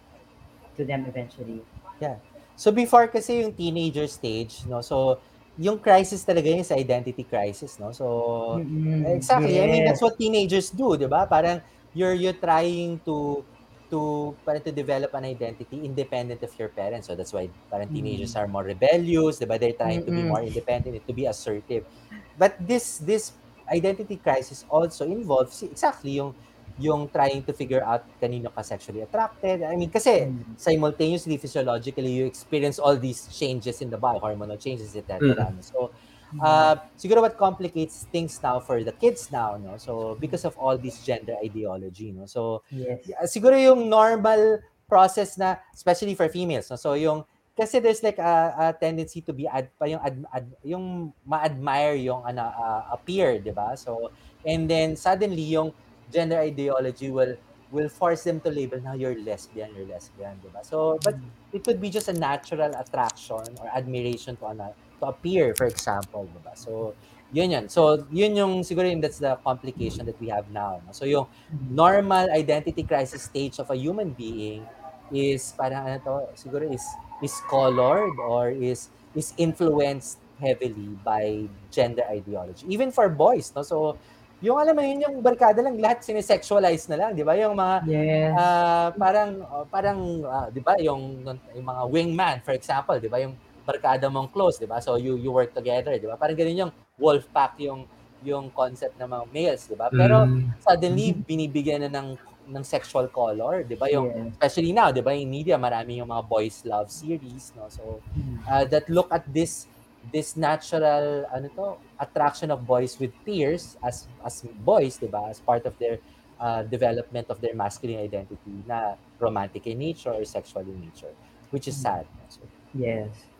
[0.77, 1.67] to them eventually
[2.01, 2.19] Yeah.
[2.59, 4.83] So before kasi yung teenager stage, no?
[4.83, 5.23] So
[5.57, 7.93] yung crisis talaga yung sa identity crisis, no?
[7.95, 8.07] So
[8.53, 9.07] Mm-mm.
[9.07, 9.63] exactly.
[9.63, 10.03] I mean that's Yes.
[10.03, 11.27] what teenagers do, 'di ba?
[11.31, 11.63] Parang
[11.95, 13.47] you're you're trying to
[13.93, 14.01] to
[14.45, 17.07] parang to develop an identity independent of your parents.
[17.07, 19.57] So that's why parang teenagers are more rebellious, 'di ba?
[19.61, 21.87] They're trying to be more independent, to be assertive.
[22.35, 23.39] But this this
[23.71, 26.35] identity crisis also involves exactly yung
[26.79, 29.63] yung trying to figure out kanino ka sexually attracted.
[29.63, 30.57] I mean, kasi Mm.
[30.57, 35.21] simultaneously, physiologically, you experience all these changes in the body, hormonal changes, etc.
[35.21, 35.61] Mm.
[35.61, 35.93] So,
[36.41, 39.77] uh, siguro what complicates things now for the kids now, no?
[39.77, 42.25] So, because of all this gender ideology, no?
[42.25, 46.77] So, yes siguro yung normal process na, especially for females, no?
[46.81, 50.47] So, yung, kasi there's like a, a tendency to be ad, pa yung ad, ad,
[50.65, 53.77] yung ma-admire yung ano uh, appear, 'di ba?
[53.77, 54.09] So
[54.49, 55.77] and then suddenly yung
[56.13, 57.35] gender ideology will
[57.73, 60.61] will force them to label now you're lesbian, you're lesbian, 'di ba?
[60.61, 61.17] So but
[61.57, 66.29] it could be just a natural attraction or admiration to ano, to appear, for example,
[66.29, 66.53] 'di ba?
[66.53, 66.93] So
[67.33, 67.65] yun yun.
[67.73, 70.85] So yun yung siguro yung that's the complication that we have now.
[70.85, 70.93] No?
[70.93, 71.27] So yung
[71.73, 74.69] normal identity crisis stage of a human being
[75.09, 76.85] is parang ano to, siguro is
[77.25, 82.69] is colored or is is influenced heavily by gender ideology.
[82.69, 83.63] Even for boys, no?
[83.65, 83.97] So
[84.43, 87.35] yung alam mo yun, yung barkada lang lahat sinesexualize na lang, 'di ba?
[87.39, 91.23] Yung mga yes ah, parang oh, parang ah, 'di ba yung
[91.57, 93.21] yung mga wingman for example, 'di ba?
[93.23, 94.81] Yung barkada mong close, 'di ba?
[94.83, 96.17] So you you work together, 'di ba?
[96.21, 97.87] Parang ganun yung wolf pack yung
[98.23, 99.91] yung concept ng mga males, 'di ba?
[99.95, 100.55] Pero Mm.
[100.59, 103.89] suddenly binibigyan na ng ng sexual color, 'di ba?
[103.93, 104.35] Yung Yes.
[104.35, 107.69] especially now, 'di ba, in media marami yung mga boys love series, no?
[107.71, 108.03] So
[108.47, 109.71] uh, that look at this
[110.11, 115.31] this natural ano to attraction of boys with peers as as boys, 'di ba?
[115.31, 116.03] As part of their
[116.43, 121.15] uh, development of their masculine identity na romantic in nature or sexual in nature,
[121.55, 122.03] which is sad.
[122.27, 122.43] So,
[122.75, 123.33] yes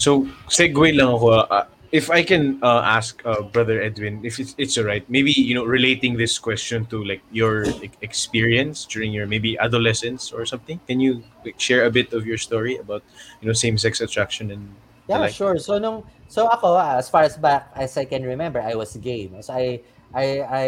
[0.00, 1.44] So, segue lang ako.
[1.44, 5.32] Uh, if I can uh, ask uh, Brother Edwin, if it's, it's all right, maybe,
[5.32, 7.64] you know, relating this question to like your
[8.00, 10.80] experience during your maybe adolescence or something.
[10.86, 13.02] Can you like, share a bit of your story about,
[13.40, 14.68] you know, same-sex attraction and
[15.10, 15.34] Yeah, like?
[15.34, 15.58] sure.
[15.58, 18.94] So nung so ako ah, as far as back as I can remember, I was
[18.94, 19.26] gay.
[19.42, 19.82] So I
[20.14, 20.66] I I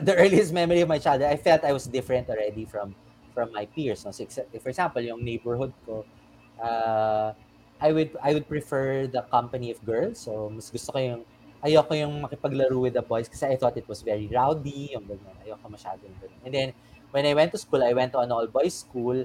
[0.08, 2.96] the earliest memory of my childhood, I felt I was different already from
[3.36, 4.08] from my peers.
[4.08, 4.16] No?
[4.16, 4.24] So
[4.64, 6.08] for example, yung neighborhood ko,
[6.56, 7.36] uh,
[7.80, 10.24] I would I would prefer the company of girls.
[10.24, 11.22] So mas gusto ko yung
[11.64, 15.36] ayoko yung makipaglaro with the boys kasi I thought it was very rowdy, yung ganyan.
[15.44, 16.40] Ayoko masyado yung ganyan.
[16.46, 16.68] And then
[17.12, 19.24] when I went to school, I went to an all boys school.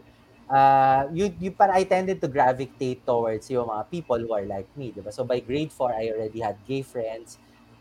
[0.52, 4.68] uh, you, you para I tended to gravitate towards yung mga people who are like
[4.76, 5.14] me, diba?
[5.14, 7.40] So by grade 4, I already had gay friends.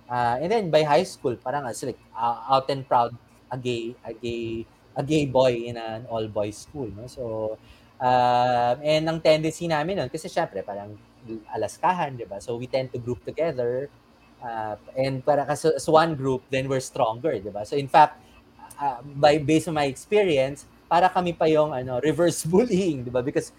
[0.09, 3.15] Uh, and then by high school, parang as like uh, out and proud
[3.51, 7.07] a gay a gay a gay boy in an all boys school, no?
[7.07, 7.59] So
[8.01, 10.97] uh, and ang tendency namin nun kasi syempre parang
[11.53, 12.41] alaskahan, 'di ba?
[12.41, 13.93] So we tend to group together
[14.41, 17.63] uh, and para kasi as one group then we're stronger, 'di ba?
[17.69, 18.19] So in fact,
[18.81, 23.21] uh, by based on my experience, para kami pa yung ano reverse bullying, 'di ba?
[23.21, 23.53] Because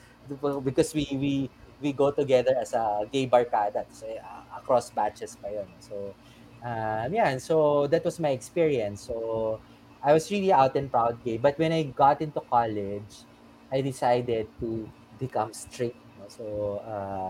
[0.65, 1.33] because we we
[1.81, 5.69] we go together as a gay barkada so, uh, across batches pa yun.
[5.81, 6.13] So
[6.61, 9.01] um, yeah, so that was my experience.
[9.01, 9.59] So
[10.01, 11.37] I was really out and proud gay.
[11.37, 13.25] But when I got into college,
[13.71, 15.95] I decided to become straight.
[16.19, 16.27] No?
[16.27, 16.45] So
[16.83, 17.29] uh,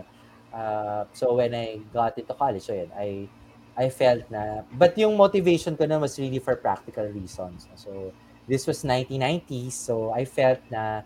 [0.55, 3.29] uh, so when I got into college, so yun, I
[3.77, 7.67] I felt na but yung motivation ko na was really for practical reasons.
[7.75, 8.11] So
[8.49, 11.01] this was 1990s, so I felt na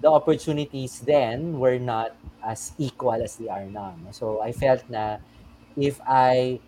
[0.00, 3.94] the opportunities then were not as equal as they are now.
[4.00, 4.10] No?
[4.10, 5.20] So I felt na
[5.76, 6.58] if I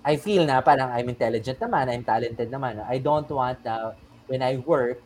[0.00, 2.80] I feel na parang I'm intelligent naman, I'm talented naman.
[2.88, 3.92] I don't want na
[4.26, 5.04] when I work,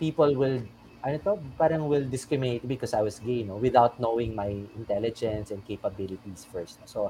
[0.00, 0.64] people will
[1.00, 3.56] ano to, parang will discriminate because I was gay, no?
[3.56, 6.80] Without knowing my intelligence and capabilities first.
[6.80, 6.86] No?
[6.86, 7.00] So,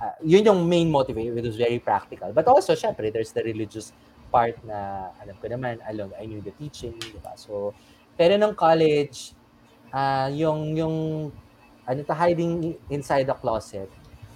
[0.00, 1.36] uh, yun yung main motivation.
[1.36, 2.32] It was very practical.
[2.32, 3.92] But also, syempre, there's the religious
[4.28, 7.32] part na alam ko naman, along, I knew the teaching, di ba?
[7.36, 7.72] So,
[8.16, 9.32] pero nung college,
[9.92, 10.96] uh, yung, yung,
[11.88, 13.88] ano to, hiding inside the closet,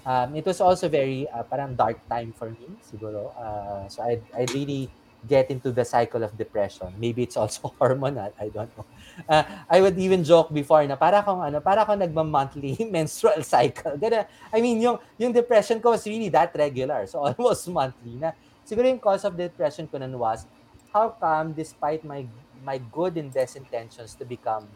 [0.09, 3.29] um, it was also very, uh, parang dark time for me, siguro.
[3.37, 4.89] Uh, so, I, I really
[5.27, 6.93] get into the cycle of depression.
[6.99, 8.87] Maybe it's also hormonal, I don't know.
[9.29, 13.97] Uh, I would even joke before na para akong ano, para akong nagma-monthly menstrual cycle.
[13.97, 17.07] Gana, I mean, yung yung depression ko was really that regular.
[17.07, 18.35] So almost monthly na.
[18.67, 20.47] Siguro yung cause of depression ko nun was
[20.95, 22.27] how come despite my
[22.63, 24.71] my good and best intentions to become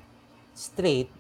[0.55, 1.11] straight,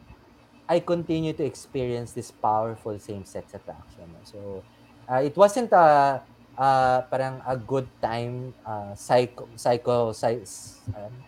[0.66, 4.10] I continue to experience this powerful same-sex attraction.
[4.26, 4.66] So
[5.06, 6.22] uh, it wasn't a
[6.58, 10.42] uh, parang a good time uh, psycho psycho psy,
[10.96, 11.24] um,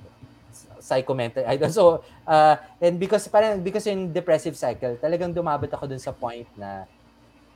[0.81, 5.87] psychomental I don't so uh, and because parang because in depressive cycle talagang dumabot ako
[5.91, 6.87] dun sa point na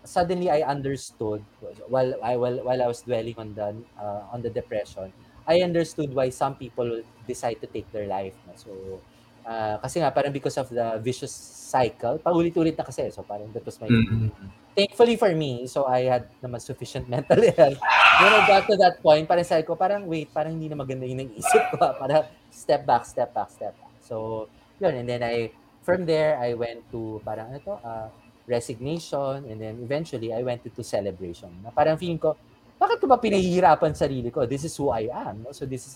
[0.04, 1.46] suddenly I understood
[1.88, 5.14] while I while, while I was dwelling on the uh, on the depression
[5.46, 9.04] I understood why some people decide to take their life so
[9.46, 11.32] uh, kasi nga parang because of the vicious
[11.72, 16.08] cycle paulit-ulit na kasi so parang that was my mm-hmm thankfully for me, so I
[16.08, 17.78] had naman sufficient mental health.
[18.20, 21.04] When I got to that point, parang sabi ko, parang wait, parang hindi na maganda
[21.04, 21.76] yung isip ko.
[22.02, 23.92] Parang step back, step back, step back.
[24.04, 24.48] So,
[24.80, 24.94] yun.
[24.96, 25.52] And then I,
[25.82, 28.08] from there, I went to parang ano to, uh,
[28.46, 29.48] resignation.
[29.48, 31.50] And then eventually, I went to, to celebration.
[31.64, 32.36] Na parang feeling ko,
[32.76, 34.44] bakit ko ba pinahihirapan sarili ko?
[34.44, 35.48] This is who I am.
[35.48, 35.52] No?
[35.56, 35.94] So this is,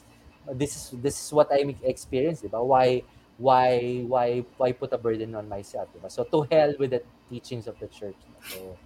[0.57, 2.49] this is, this is what I'm experiencing.
[2.49, 2.65] Diba?
[2.65, 3.03] Why,
[3.37, 6.11] why why why put a burden on myself diba?
[6.11, 8.17] so to hell with the teachings of the church.
[8.43, 8.79] So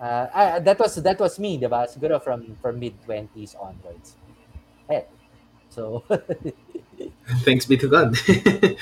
[0.00, 1.86] uh, I, that was that was me diba?
[1.90, 4.16] Siguro from from mid 20s onwards.
[4.90, 5.02] Eh,
[5.68, 6.04] so
[7.42, 8.16] thanks be to God.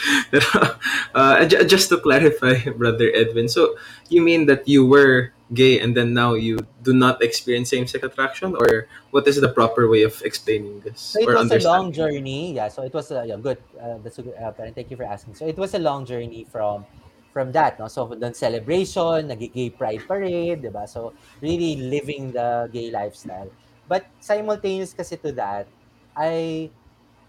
[1.14, 3.78] Uh, just to clarify brother Edwin so
[4.10, 8.56] you mean that you were gay and then now you do not experience same-sex attraction?
[8.58, 12.52] Or what is the proper way of explaining this so it was a long journey.
[12.52, 13.62] Yeah so it was a yeah, good.
[13.78, 15.36] Uh, that's a good uh, thank you for asking.
[15.36, 16.84] So it was a long journey from
[17.32, 17.86] from that no?
[17.86, 23.54] So the celebration the gay pride parade diba so really living the gay lifestyle.
[23.86, 25.70] But simultaneous kasi to that
[26.18, 26.70] i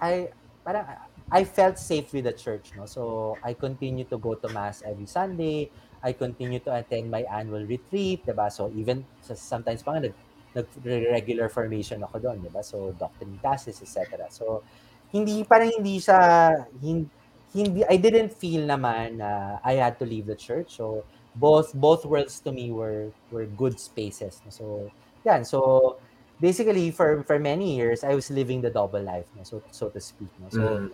[0.01, 0.29] i
[0.65, 0.85] parang
[1.31, 5.07] I felt safe with the church no so I continue to go to mass every
[5.07, 5.69] Sunday
[6.05, 8.53] I continue to attend my annual retreat, ba?
[8.53, 10.15] So even sometimes pa nga nag,
[10.53, 10.69] nag
[11.09, 12.61] regular formation ako doon, ba?
[12.61, 14.29] So doctrine classes, etc.
[14.29, 14.61] So
[15.09, 20.37] hindi parang hindi sa hindi, I didn't feel naman na I had to leave the
[20.37, 20.77] church.
[20.77, 21.01] So
[21.33, 24.45] both both worlds to me were were good spaces.
[24.53, 24.93] So
[25.25, 25.97] yan, so
[26.37, 29.41] basically for for many years I was living the double life, no?
[29.41, 30.53] so so to speak, no?
[30.53, 30.93] So mm.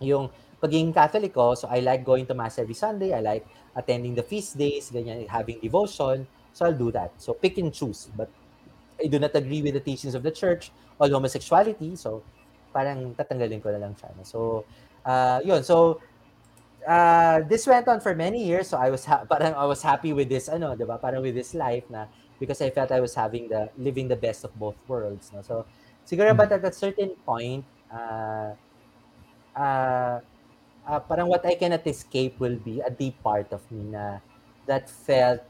[0.00, 0.30] Yung
[0.62, 3.44] pagiging Catholic ko, so I like going to mass every Sunday, I like
[3.76, 6.26] attending the feast days, ganyan, having devotion.
[6.54, 7.12] So I'll do that.
[7.18, 8.08] So pick and choose.
[8.14, 8.30] But
[9.02, 10.70] I do not agree with the teachings of the church
[11.00, 11.98] on homosexuality.
[11.98, 12.22] So
[12.72, 14.14] parang tatanggalin ko na lang siya.
[14.22, 14.64] So
[15.04, 15.66] uh, yun.
[15.66, 16.00] So
[16.86, 18.70] uh, this went on for many years.
[18.70, 20.96] So I was ha- parang I was happy with this ano, 'di ba?
[21.02, 22.06] Parang with this life na
[22.38, 25.42] because I felt I was having the living the best of both worlds, no.
[25.42, 25.66] So
[26.06, 26.54] siguro mm-hmm.
[26.54, 28.54] at a certain point uh,
[29.56, 30.20] uh,
[30.86, 34.20] uh, parang what I cannot escape will be a deep part of me na
[34.66, 35.40] that felt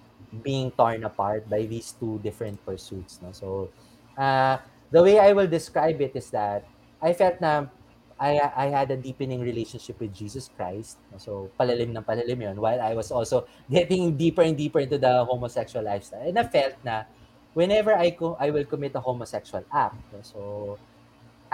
[0.42, 3.20] being torn apart by these two different pursuits.
[3.22, 3.30] No?
[3.32, 3.70] So,
[4.18, 4.58] uh,
[4.90, 6.66] the way I will describe it is that
[7.02, 7.66] I felt na
[8.18, 11.02] I I had a deepening relationship with Jesus Christ.
[11.18, 15.26] So palalim ng palalim yun while I was also getting deeper and deeper into the
[15.26, 16.22] homosexual lifestyle.
[16.22, 17.10] And I felt na
[17.58, 19.98] whenever I co- I will commit a homosexual act.
[20.22, 20.78] So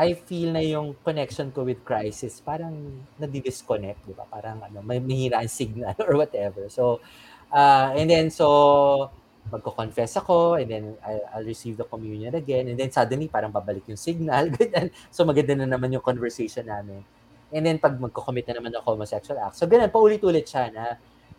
[0.01, 4.25] I feel na yung connection ko with Christ is parang nadi-disconnect, di ba?
[4.25, 6.73] Parang ano, may mahina signal or whatever.
[6.73, 7.05] So
[7.53, 9.11] uh, and then so
[9.51, 13.85] magko-confess ako and then I, I'll receive the communion again and then suddenly parang babalik
[13.89, 14.95] yung signal ganyan.
[15.11, 17.03] so maganda na naman yung conversation namin
[17.51, 20.85] and then pag magko-commit na naman ako homosexual act so ganun paulit-ulit siya na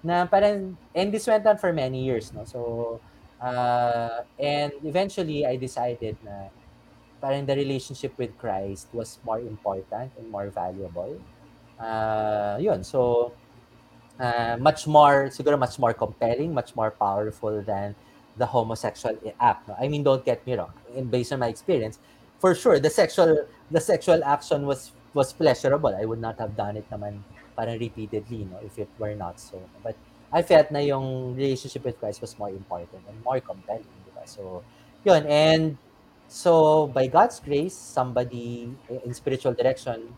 [0.01, 2.99] na parang and this went on for many years no so
[3.39, 6.51] uh, and eventually I decided na
[7.22, 11.22] parang the relationship with Christ was more important and more valuable.
[11.80, 12.84] Uh, yun.
[12.84, 13.32] So
[14.22, 17.95] uh, much more siguro much more compelling much more powerful than
[18.38, 19.76] the homosexual act no?
[19.82, 20.72] i mean don't get me wrong.
[20.95, 21.99] In based on my experience
[22.39, 25.91] for sure the sexual the sexual action was was pleasurable.
[25.91, 27.26] I would not have done it naman
[27.57, 29.59] parang repeatedly no if it were not so.
[29.84, 29.97] But
[30.32, 34.24] i felt na yung relationship with Christ was more important and more compelling diba?
[34.24, 34.63] so
[35.03, 35.26] yun.
[35.28, 35.76] And
[36.32, 40.15] so by God's grace somebody in spiritual direction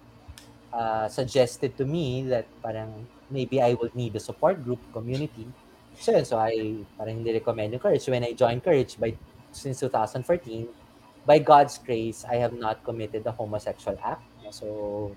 [0.70, 5.50] uh, suggested to me that parang maybe I would need a support group community.
[5.98, 8.06] So yun, so I parang hindi recommend yung Courage.
[8.06, 9.18] When I joined Courage by
[9.50, 10.70] since 2014,
[11.26, 14.22] by God's grace, I have not committed a homosexual act.
[14.54, 15.10] So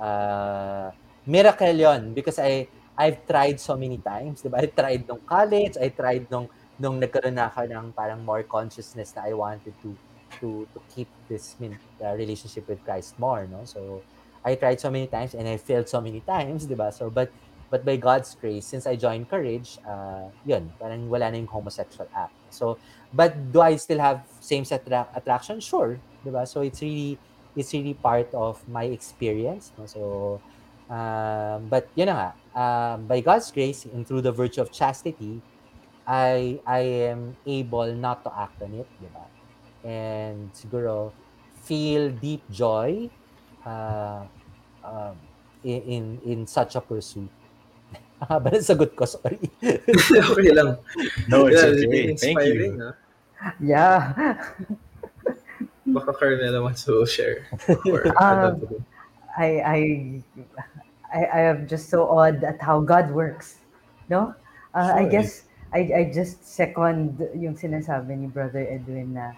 [0.00, 0.92] uh,
[1.28, 4.64] miracle yon because I I've tried so many times, diba?
[4.64, 6.48] I tried nung college, I tried nung
[6.80, 9.92] nung nagkaroon na ako ng parang more consciousness na I wanted to
[10.40, 13.64] to to keep this uh, relationship with Christ more, no?
[13.64, 14.02] So
[14.44, 16.92] I tried so many times and I failed so many times, ba?
[16.92, 17.30] So, but,
[17.70, 22.08] but by God's grace, since I joined Courage, uh, yun, parang wala na yung homosexual
[22.14, 22.32] act.
[22.50, 22.78] So,
[23.12, 25.60] but do I still have same-sex attra- attraction?
[25.60, 26.46] Sure, di ba?
[26.46, 27.18] So, it's really,
[27.56, 29.72] it's really part of my experience.
[29.76, 29.86] No?
[29.86, 30.40] So,
[30.88, 35.42] uh, but yun na nga, uh, by God's grace and through the virtue of chastity,
[36.08, 39.28] I, I am able not to act on it, di ba?
[39.88, 41.16] And siguro,
[41.64, 43.08] feel deep joy
[43.64, 44.28] uh,
[44.84, 45.16] um,
[45.64, 47.32] in, in in such a pursuit.
[48.28, 49.40] Haba na sagot ko, sorry.
[49.64, 50.76] okay lang.
[51.32, 52.04] No, it's Yeah, okay.
[52.20, 52.76] Thank you.
[52.84, 52.94] ah.
[53.56, 53.96] Yeah.
[55.88, 57.48] Baka Carmela wants to share.
[57.88, 58.84] Or, to do.
[59.38, 59.78] I, I,
[61.14, 63.62] I, I am just so awed at how God works.
[64.10, 64.34] No?
[64.74, 65.10] Uh, I Sure.
[65.10, 65.30] guess
[65.72, 69.32] I, I just second yung sinasabi ni Brother Edwin na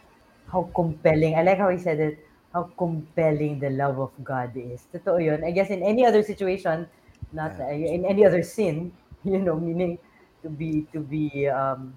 [0.50, 2.18] how compelling, I like how he said it,
[2.52, 4.86] how compelling the love of God is.
[4.92, 5.44] Totoo yun.
[5.44, 6.86] I guess in any other situation,
[7.32, 8.92] not uh, in any other sin,
[9.24, 9.98] you know, meaning
[10.42, 11.94] to be, to be, um,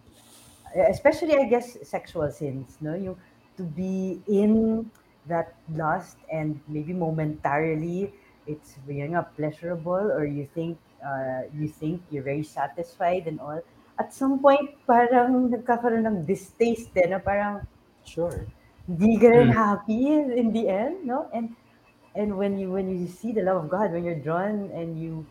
[0.90, 2.94] especially I guess sexual sins, no?
[2.96, 3.18] You,
[3.58, 4.90] to be in
[5.28, 8.12] that lust and maybe momentarily
[8.48, 13.60] it's yun nga, pleasurable or you think uh, you think you're very satisfied and all.
[14.00, 17.64] At some point, parang nagkakaroon ng distaste din na parang
[18.06, 18.48] Sure.
[18.84, 19.56] hindi ka rin Mm.
[19.56, 21.32] happy in the end, no?
[21.32, 21.56] And
[22.16, 25.26] and when you when you see the love of God, when you're drawn and you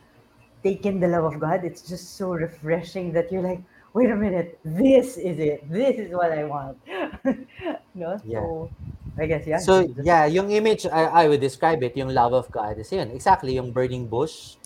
[0.64, 3.60] take in the love of God, it's just so refreshing that you're like,
[3.92, 5.68] wait a minute, this is it.
[5.68, 6.78] This is what I want.
[7.94, 8.16] no?
[8.24, 8.40] Yeah.
[8.40, 8.70] So
[9.20, 9.60] I guess yeah.
[9.60, 13.10] So, yeah, yung image, I, I would describe it, yung love of God is yun.
[13.12, 14.56] Exactly, yung burning bush,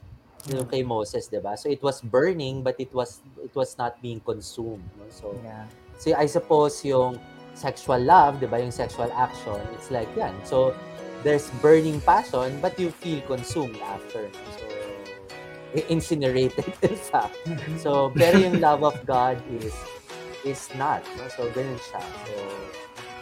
[0.46, 1.58] yung kay Moses, di ba?
[1.58, 4.86] So, it was burning, but it was it was not being consumed.
[4.94, 5.04] No?
[5.10, 5.66] So, Yeah.
[5.98, 7.18] so, I suppose yung
[7.56, 8.60] sexual love, di ba?
[8.60, 10.36] Yung sexual action, it's like yan.
[10.44, 10.76] So,
[11.24, 14.28] there's burning passion, but you feel consumed after.
[14.54, 14.64] So,
[15.88, 17.36] incinerated, in fact.
[17.80, 19.74] So, pero yung love of God is
[20.44, 21.02] is not.
[21.18, 21.26] No?
[21.32, 22.00] So, ganun siya.
[22.00, 22.32] So,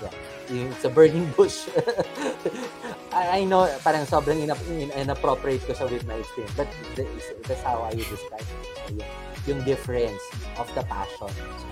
[0.04, 0.14] yeah.
[0.44, 1.64] It's a burning bush.
[3.16, 6.52] I, I know, parang sobrang ina- in- inappropriate ko siya with my experience.
[6.52, 7.08] But th-
[7.48, 8.60] that's how I describe it.
[8.76, 9.10] So, yung,
[9.48, 10.20] yung difference
[10.60, 11.32] of the passion.
[11.32, 11.66] So,